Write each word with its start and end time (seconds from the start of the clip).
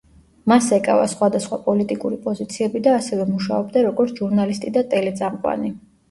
მას 0.51 0.67
ეკავა 0.75 1.01
სხვადასხვა 1.09 1.57
პოლიტიკური 1.65 2.15
პოზიციები 2.23 2.81
და 2.87 2.93
ასევე 2.99 3.27
მუშაობდა 3.33 3.83
როგორც 3.89 4.15
ჟურნალისტი 4.23 4.73
და 4.79 4.83
ტელეწამყვანი. 4.95 5.71